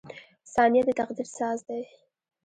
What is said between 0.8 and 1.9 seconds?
د تقدیر ساز دی.